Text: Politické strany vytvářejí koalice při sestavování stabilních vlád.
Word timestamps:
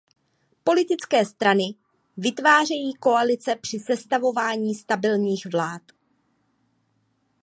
Politické 0.63 1.25
strany 1.25 1.63
vytvářejí 2.17 2.93
koalice 2.93 3.55
při 3.55 3.79
sestavování 3.79 4.75
stabilních 4.75 5.45
vlád. 5.51 5.81